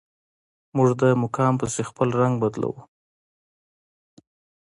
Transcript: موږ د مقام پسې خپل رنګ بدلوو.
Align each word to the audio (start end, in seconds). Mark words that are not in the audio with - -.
موږ 0.75 0.89
د 1.01 1.03
مقام 1.23 1.53
پسې 1.61 1.81
خپل 1.89 2.07
رنګ 2.19 2.33
بدلوو. 2.41 2.81